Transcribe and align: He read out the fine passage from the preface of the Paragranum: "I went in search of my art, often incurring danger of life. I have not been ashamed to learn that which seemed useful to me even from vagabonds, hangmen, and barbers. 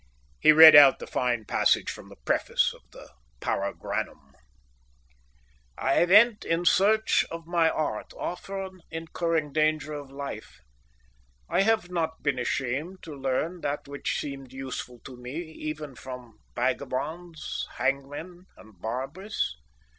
He 0.39 0.51
read 0.51 0.75
out 0.75 0.97
the 0.97 1.05
fine 1.05 1.45
passage 1.45 1.91
from 1.91 2.09
the 2.09 2.15
preface 2.25 2.73
of 2.73 2.81
the 2.89 3.11
Paragranum: 3.39 4.33
"I 5.77 6.03
went 6.05 6.43
in 6.43 6.65
search 6.65 7.23
of 7.29 7.45
my 7.45 7.69
art, 7.69 8.11
often 8.17 8.81
incurring 8.89 9.53
danger 9.53 9.93
of 9.93 10.09
life. 10.09 10.61
I 11.47 11.61
have 11.61 11.91
not 11.91 12.23
been 12.23 12.39
ashamed 12.39 13.03
to 13.03 13.13
learn 13.13 13.61
that 13.61 13.87
which 13.87 14.19
seemed 14.19 14.51
useful 14.51 14.97
to 15.03 15.15
me 15.15 15.35
even 15.37 15.93
from 15.93 16.39
vagabonds, 16.55 17.67
hangmen, 17.77 18.47
and 18.57 18.81
barbers. 18.81 19.55